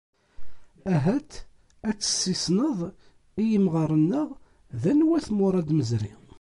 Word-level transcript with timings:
Ahat 0.93 1.31
ad 1.87 1.97
tessissneḍ 1.99 2.79
i 3.41 3.43
yimeɣriyen-nneɣ 3.51 4.29
d 4.81 4.83
anwa-t 4.91 5.27
Murad 5.37 5.69
Mezri? 5.77 6.11